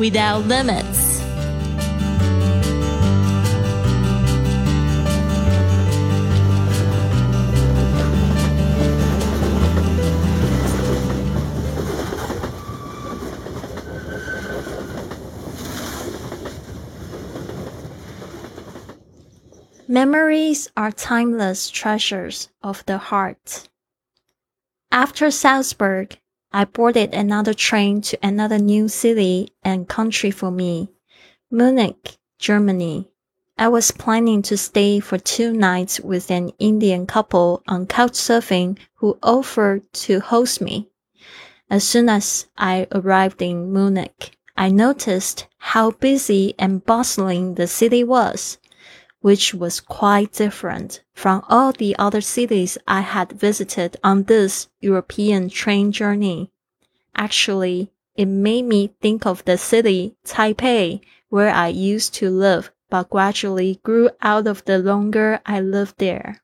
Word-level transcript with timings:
without 0.00 0.46
limits. 0.46 1.20
Memories 19.86 20.70
are 20.78 20.92
timeless 20.92 21.68
treasures 21.68 22.48
of 22.62 22.86
the 22.86 22.96
heart. 22.96 23.68
After 24.90 25.30
Salzburg, 25.30 26.16
I 26.52 26.64
boarded 26.64 27.14
another 27.14 27.54
train 27.54 28.00
to 28.02 28.18
another 28.22 28.58
new 28.58 28.88
city 28.88 29.50
and 29.62 29.88
country 29.88 30.32
for 30.32 30.50
me, 30.50 30.90
Munich, 31.48 32.18
Germany. 32.40 33.08
I 33.56 33.68
was 33.68 33.92
planning 33.92 34.42
to 34.42 34.56
stay 34.56 34.98
for 34.98 35.16
two 35.16 35.52
nights 35.52 36.00
with 36.00 36.28
an 36.28 36.50
Indian 36.58 37.06
couple 37.06 37.62
on 37.68 37.86
couchsurfing 37.86 38.78
who 38.96 39.16
offered 39.22 39.92
to 39.92 40.18
host 40.18 40.60
me. 40.60 40.88
As 41.70 41.84
soon 41.84 42.08
as 42.08 42.46
I 42.58 42.88
arrived 42.90 43.42
in 43.42 43.72
Munich, 43.72 44.36
I 44.56 44.70
noticed 44.70 45.46
how 45.58 45.92
busy 45.92 46.54
and 46.58 46.84
bustling 46.84 47.54
the 47.54 47.68
city 47.68 48.02
was 48.02 48.58
which 49.20 49.54
was 49.54 49.80
quite 49.80 50.32
different 50.32 51.02
from 51.12 51.44
all 51.48 51.72
the 51.72 51.94
other 51.98 52.20
cities 52.20 52.78
I 52.88 53.00
had 53.02 53.32
visited 53.32 53.96
on 54.02 54.24
this 54.24 54.68
European 54.80 55.50
train 55.50 55.92
journey. 55.92 56.50
Actually, 57.14 57.92
it 58.16 58.26
made 58.26 58.64
me 58.64 58.94
think 59.00 59.26
of 59.26 59.44
the 59.44 59.58
city, 59.58 60.16
Taipei, 60.24 61.00
where 61.28 61.50
I 61.50 61.68
used 61.68 62.14
to 62.14 62.30
live, 62.30 62.70
but 62.88 63.10
gradually 63.10 63.80
grew 63.82 64.10
out 64.22 64.46
of 64.46 64.64
the 64.64 64.78
longer 64.78 65.40
I 65.46 65.60
lived 65.60 65.98
there. 65.98 66.42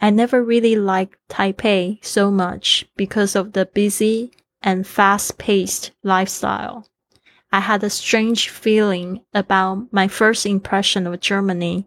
I 0.00 0.10
never 0.10 0.42
really 0.42 0.76
liked 0.76 1.16
Taipei 1.28 2.04
so 2.04 2.30
much 2.30 2.86
because 2.96 3.36
of 3.36 3.52
the 3.52 3.66
busy 3.66 4.32
and 4.62 4.86
fast 4.86 5.38
paced 5.38 5.92
lifestyle. 6.02 6.88
I 7.52 7.60
had 7.60 7.84
a 7.84 7.90
strange 7.90 8.48
feeling 8.48 9.20
about 9.32 9.92
my 9.92 10.08
first 10.08 10.44
impression 10.44 11.06
of 11.06 11.20
Germany 11.20 11.86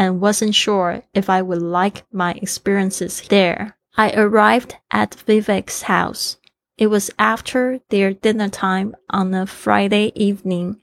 and 0.00 0.18
wasn't 0.18 0.54
sure 0.54 1.02
if 1.12 1.28
I 1.28 1.42
would 1.42 1.60
like 1.60 2.04
my 2.10 2.32
experiences 2.32 3.20
there. 3.28 3.76
I 3.98 4.10
arrived 4.12 4.76
at 4.90 5.22
Vivek's 5.26 5.82
house. 5.82 6.38
It 6.78 6.86
was 6.86 7.10
after 7.18 7.80
their 7.90 8.14
dinner 8.14 8.48
time 8.48 8.96
on 9.10 9.34
a 9.34 9.44
Friday 9.44 10.10
evening, 10.14 10.80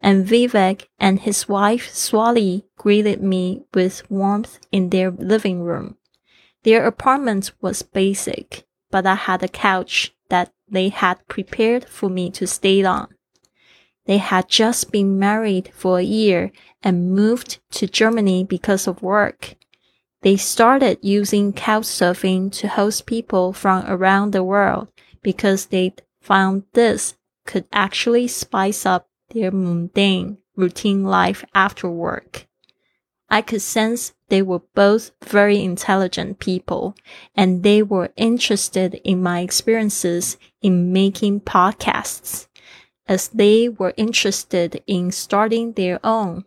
and 0.00 0.24
Vivek 0.24 0.86
and 1.00 1.18
his 1.18 1.48
wife 1.48 1.90
Swali 1.92 2.62
greeted 2.78 3.20
me 3.20 3.64
with 3.74 4.08
warmth 4.08 4.60
in 4.70 4.90
their 4.90 5.10
living 5.10 5.64
room. 5.64 5.96
Their 6.62 6.86
apartment 6.86 7.50
was 7.60 7.82
basic, 7.82 8.68
but 8.92 9.04
I 9.04 9.16
had 9.16 9.42
a 9.42 9.48
couch 9.48 10.14
that 10.28 10.52
they 10.68 10.90
had 10.90 11.26
prepared 11.26 11.88
for 11.88 12.08
me 12.08 12.30
to 12.30 12.46
stay 12.46 12.84
on. 12.84 13.08
They 14.10 14.18
had 14.18 14.48
just 14.48 14.90
been 14.90 15.20
married 15.20 15.70
for 15.72 16.00
a 16.00 16.02
year 16.02 16.50
and 16.82 17.12
moved 17.12 17.60
to 17.70 17.86
Germany 17.86 18.42
because 18.42 18.88
of 18.88 19.02
work. 19.02 19.54
They 20.22 20.36
started 20.36 20.98
using 21.00 21.52
couchsurfing 21.52 22.50
to 22.54 22.66
host 22.66 23.06
people 23.06 23.52
from 23.52 23.86
around 23.86 24.32
the 24.32 24.42
world 24.42 24.88
because 25.22 25.66
they 25.66 25.94
found 26.20 26.64
this 26.72 27.14
could 27.46 27.66
actually 27.72 28.26
spice 28.26 28.84
up 28.84 29.08
their 29.32 29.52
mundane 29.52 30.38
routine 30.56 31.04
life 31.04 31.44
after 31.54 31.88
work. 31.88 32.48
I 33.28 33.42
could 33.42 33.62
sense 33.62 34.12
they 34.28 34.42
were 34.42 34.62
both 34.74 35.12
very 35.22 35.62
intelligent 35.62 36.40
people 36.40 36.96
and 37.36 37.62
they 37.62 37.80
were 37.80 38.10
interested 38.16 38.94
in 39.04 39.22
my 39.22 39.38
experiences 39.38 40.36
in 40.62 40.92
making 40.92 41.42
podcasts 41.42 42.48
as 43.10 43.26
they 43.28 43.68
were 43.68 43.92
interested 43.96 44.80
in 44.86 45.10
starting 45.10 45.72
their 45.72 45.98
own. 46.04 46.44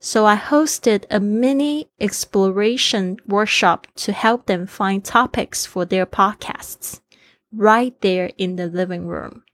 So 0.00 0.26
I 0.26 0.36
hosted 0.36 1.04
a 1.08 1.20
mini 1.20 1.88
exploration 2.00 3.16
workshop 3.28 3.86
to 4.04 4.12
help 4.12 4.46
them 4.46 4.66
find 4.66 5.04
topics 5.04 5.64
for 5.64 5.84
their 5.84 6.04
podcasts 6.04 7.00
right 7.52 7.98
there 8.00 8.32
in 8.36 8.56
the 8.56 8.66
living 8.66 9.06
room. 9.06 9.44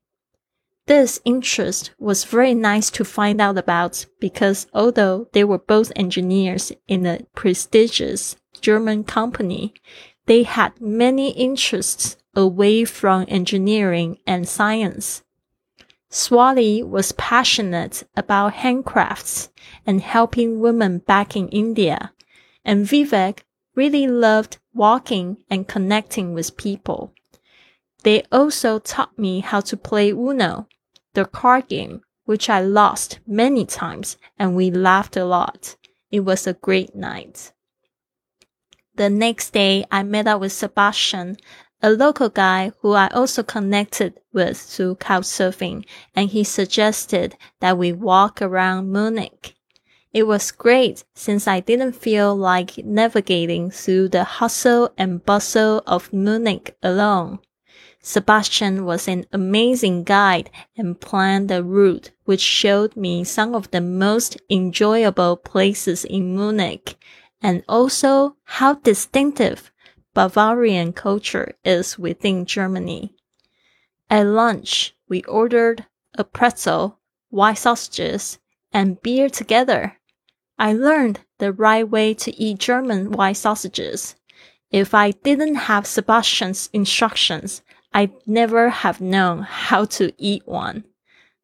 This 0.86 1.20
interest 1.26 1.90
was 1.98 2.24
very 2.24 2.54
nice 2.54 2.90
to 2.92 3.04
find 3.04 3.38
out 3.38 3.58
about 3.58 4.06
because 4.18 4.66
although 4.72 5.28
they 5.32 5.44
were 5.44 5.58
both 5.58 5.92
engineers 5.94 6.72
in 6.88 7.04
a 7.04 7.20
prestigious 7.34 8.34
German 8.62 9.04
company, 9.04 9.74
they 10.24 10.44
had 10.44 10.80
many 10.80 11.32
interests 11.32 12.16
away 12.34 12.86
from 12.86 13.26
engineering 13.28 14.18
and 14.26 14.48
science. 14.48 15.22
Swali 16.10 16.82
was 16.82 17.12
passionate 17.12 18.03
about 18.16 18.54
handcrafts 18.54 19.50
and 19.87 20.00
helping 20.00 20.60
women 20.60 20.98
back 20.98 21.37
in 21.37 21.48
India, 21.48 22.12
and 22.65 22.84
Vivek 22.84 23.44
really 23.76 24.06
loved 24.06 24.59
walking 24.75 25.37
and 25.48 25.69
connecting 25.69 26.34
with 26.34 26.56
people. 26.56 27.15
They 28.03 28.22
also 28.32 28.78
taught 28.78 29.19
me 29.19 29.41
how 29.41 29.60
to 29.60 29.76
play 29.76 30.10
Uno, 30.10 30.66
the 31.15 31.25
card 31.25 31.69
game, 31.69 32.03
which 32.25 32.48
I 32.48 32.60
lost 32.60 33.21
many 33.27 33.65
times 33.65 34.16
and 34.38 34.56
we 34.56 34.71
laughed 34.71 35.16
a 35.16 35.25
lot. 35.25 35.77
It 36.10 36.21
was 36.21 36.47
a 36.47 36.54
great 36.54 36.94
night. 36.94 37.53
The 38.97 39.10
next 39.10 39.53
day, 39.53 39.84
I 39.91 40.03
met 40.03 40.27
up 40.27 40.41
with 40.41 40.53
Sebastian, 40.53 41.37
a 41.82 41.91
local 41.91 42.28
guy 42.28 42.72
who 42.80 42.92
I 42.92 43.08
also 43.08 43.42
connected 43.42 44.20
with 44.32 44.58
through 44.58 44.96
couchsurfing, 44.96 45.84
and 46.14 46.30
he 46.30 46.44
suggested 46.44 47.36
that 47.60 47.78
we 47.78 47.92
walk 47.92 48.42
around 48.42 48.92
Munich. 48.92 49.54
It 50.12 50.26
was 50.26 50.50
great 50.50 51.04
since 51.15 51.47
I 51.47 51.60
didn't 51.60 51.92
feel 51.92 52.34
like 52.34 52.84
navigating 52.84 53.71
through 53.71 54.09
the 54.09 54.24
hustle 54.24 54.92
and 54.98 55.24
bustle 55.24 55.82
of 55.86 56.12
Munich 56.12 56.77
alone. 56.82 57.38
Sebastian 58.03 58.84
was 58.84 59.06
an 59.06 59.27
amazing 59.32 60.04
guide 60.04 60.50
and 60.77 61.00
planned 61.00 61.50
a 61.50 61.62
route 61.62 62.10
which 62.24 62.41
showed 62.41 62.97
me 62.97 63.24
some 63.24 63.54
of 63.54 63.71
the 63.71 63.80
most 63.80 64.38
enjoyable 64.48 65.36
places 65.36 66.04
in 66.06 66.34
Munich 66.34 66.97
and 67.42 67.62
also 67.68 68.36
how 68.44 68.74
distinctive 68.74 69.71
Bavarian 70.15 70.92
culture 70.92 71.54
is 71.65 71.98
within 71.98 72.45
Germany. 72.45 73.15
At 74.09 74.27
lunch, 74.27 74.95
we 75.09 75.22
ordered 75.24 75.86
a 76.15 76.24
pretzel, 76.24 76.98
white 77.28 77.59
sausages, 77.59 78.39
and 78.72 79.01
beer 79.03 79.28
together. 79.28 79.98
I 80.59 80.72
learned 80.72 81.21
the 81.39 81.53
right 81.53 81.89
way 81.89 82.15
to 82.15 82.36
eat 82.36 82.59
German 82.59 83.12
white 83.12 83.36
sausages. 83.36 84.16
If 84.71 84.95
I 84.95 85.12
didn't 85.12 85.54
have 85.54 85.86
Sebastian's 85.86 86.68
instructions, 86.72 87.63
I'd 87.92 88.13
never 88.27 88.68
have 88.68 89.01
known 89.01 89.42
how 89.42 89.84
to 89.86 90.13
eat 90.18 90.47
one. 90.47 90.84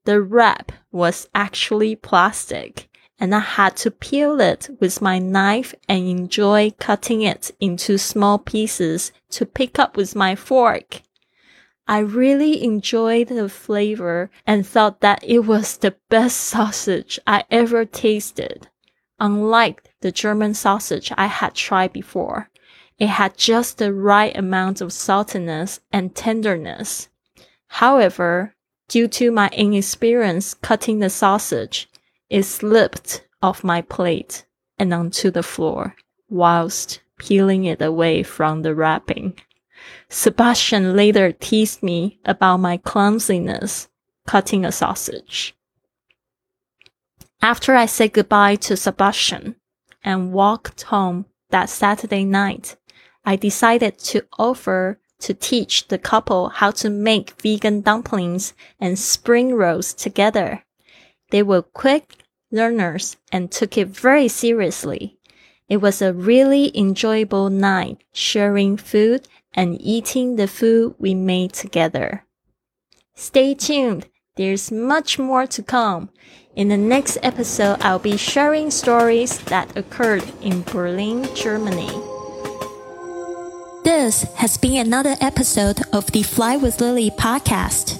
The 0.05 0.21
wrap 0.21 0.73
was 0.93 1.29
actually 1.35 1.97
plastic, 1.97 2.89
and 3.19 3.35
I 3.35 3.41
had 3.41 3.77
to 3.79 3.91
peel 3.91 4.41
it 4.41 4.69
with 4.81 5.01
my 5.01 5.19
knife 5.19 5.75
and 5.89 6.07
enjoy 6.07 6.73
cutting 6.79 7.23
it 7.23 7.51
into 7.61 7.99
small 7.99 8.39
pieces 8.39 9.13
to 9.31 9.47
pick 9.47 9.79
up 9.79 9.97
with 9.97 10.15
my 10.15 10.35
fork. 10.35 11.03
I 11.89 12.01
really 12.01 12.65
enjoyed 12.65 13.29
the 13.29 13.49
flavor 13.49 14.31
and 14.47 14.67
thought 14.67 15.01
that 15.01 15.23
it 15.23 15.41
was 15.41 15.77
the 15.77 15.95
best 16.09 16.37
sausage 16.39 17.19
I 17.27 17.45
ever 17.51 17.85
tasted. 17.85 18.69
Unlike 19.21 19.85
the 20.01 20.13
German 20.13 20.53
sausage 20.55 21.13
I 21.17 21.27
had 21.27 21.55
tried 21.55 21.93
before, 21.93 22.51
it 22.99 23.07
had 23.09 23.37
just 23.37 23.79
the 23.79 23.95
right 23.95 24.37
amount 24.37 24.81
of 24.81 24.91
saltiness 24.91 25.81
and 25.93 26.15
tenderness. 26.15 27.09
However, 27.69 28.55
due 28.89 29.09
to 29.09 29.31
my 29.31 29.49
inexperience 29.51 30.55
cutting 30.55 30.99
the 30.99 31.11
sausage, 31.11 31.89
it 32.31 32.43
slipped 32.45 33.27
off 33.43 33.65
my 33.65 33.83
plate 33.83 34.47
and 34.79 34.93
onto 34.93 35.31
the 35.31 35.43
floor 35.43 35.95
whilst 36.29 37.01
peeling 37.19 37.65
it 37.65 37.81
away 37.81 38.23
from 38.23 38.63
the 38.63 38.75
wrapping. 38.75 39.39
Sebastian 40.09 40.97
later 40.97 41.33
teased 41.33 41.83
me 41.83 42.19
about 42.25 42.59
my 42.59 42.77
clumsiness 42.77 43.89
cutting 44.27 44.65
a 44.65 44.73
sausage. 44.73 45.55
After 47.41 47.75
I 47.75 47.87
said 47.87 48.13
goodbye 48.13 48.57
to 48.57 48.77
Sebastian 48.77 49.57
and 50.03 50.33
walked 50.33 50.83
home 50.83 51.27
that 51.51 51.71
Saturday 51.71 52.25
night, 52.25 52.77
I 53.25 53.37
decided 53.37 53.99
to 53.99 54.25
offer 54.39 54.99
to 55.21 55.35
teach 55.35 55.89
the 55.89 55.99
couple 55.99 56.49
how 56.49 56.71
to 56.73 56.91
make 56.91 57.41
vegan 57.41 57.81
dumplings 57.81 58.55
and 58.81 58.99
spring 58.99 59.55
rolls 59.55 59.95
together. 59.95 60.65
They 61.31 61.43
were 61.43 61.63
quick 61.63 62.17
learners 62.51 63.17
and 63.33 63.51
took 63.51 63.77
it 63.77 63.89
very 63.89 64.29
seriously. 64.29 65.19
It 65.69 65.79
was 65.79 66.01
a 66.01 66.13
really 66.13 66.77
enjoyable 66.79 67.51
night 67.51 68.05
sharing 68.13 68.77
food 68.77 69.27
and 69.53 69.81
eating 69.81 70.37
the 70.37 70.47
food 70.47 70.95
we 70.99 71.15
made 71.15 71.53
together. 71.53 72.25
Stay 73.15 73.55
tuned. 73.55 74.07
There's 74.37 74.71
much 74.71 75.19
more 75.19 75.47
to 75.47 75.63
come. 75.63 76.11
In 76.55 76.69
the 76.69 76.77
next 76.77 77.19
episode, 77.23 77.81
I'll 77.81 77.99
be 77.99 78.17
sharing 78.17 78.71
stories 78.71 79.39
that 79.45 79.77
occurred 79.77 80.25
in 80.43 80.63
Berlin, 80.63 81.29
Germany. 81.35 81.91
This 83.83 84.23
has 84.35 84.57
been 84.59 84.87
another 84.87 85.17
episode 85.21 85.81
of 85.93 86.11
the 86.13 86.23
Fly 86.23 86.57
with 86.57 86.81
Lily 86.81 87.11
podcast. 87.11 87.99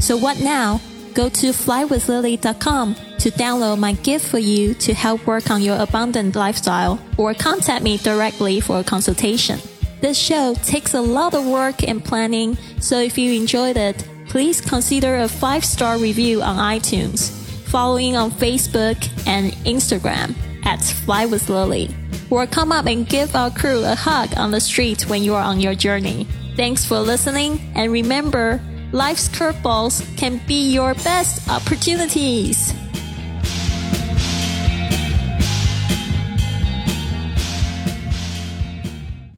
So 0.00 0.16
what 0.16 0.38
now? 0.38 0.80
Go 1.14 1.28
to 1.28 1.52
flywithlily.com 1.52 2.94
to 3.18 3.30
download 3.30 3.78
my 3.78 3.92
gift 3.92 4.26
for 4.26 4.38
you 4.38 4.74
to 4.74 4.92
help 4.92 5.26
work 5.26 5.48
on 5.50 5.62
your 5.62 5.80
abundant 5.80 6.34
lifestyle 6.34 7.00
or 7.16 7.34
contact 7.34 7.84
me 7.84 7.96
directly 7.98 8.60
for 8.60 8.80
a 8.80 8.84
consultation. 8.84 9.60
This 10.00 10.18
show 10.18 10.54
takes 10.64 10.92
a 10.94 11.00
lot 11.00 11.34
of 11.34 11.46
work 11.46 11.84
and 11.84 12.04
planning, 12.04 12.58
so 12.80 12.98
if 12.98 13.16
you 13.16 13.32
enjoyed 13.40 13.76
it, 13.76 14.06
please 14.28 14.60
consider 14.60 15.16
a 15.18 15.28
five 15.28 15.64
star 15.64 15.98
review 15.98 16.42
on 16.42 16.56
iTunes, 16.56 17.30
following 17.68 18.16
on 18.16 18.32
Facebook 18.32 18.98
and 19.26 19.52
Instagram 19.64 20.34
at 20.66 20.82
Fly 20.82 21.26
with 21.26 21.48
Lily, 21.48 21.94
or 22.28 22.46
come 22.46 22.72
up 22.72 22.86
and 22.86 23.08
give 23.08 23.36
our 23.36 23.50
crew 23.50 23.84
a 23.84 23.94
hug 23.94 24.36
on 24.36 24.50
the 24.50 24.60
street 24.60 25.08
when 25.08 25.22
you 25.22 25.34
are 25.34 25.42
on 25.42 25.60
your 25.60 25.74
journey. 25.74 26.26
Thanks 26.56 26.84
for 26.84 26.98
listening, 26.98 27.60
and 27.74 27.92
remember, 27.92 28.60
life's 28.94 29.28
curveballs 29.28 30.00
can 30.16 30.40
be 30.46 30.70
your 30.72 30.94
best 30.94 31.50
opportunities. 31.50 32.72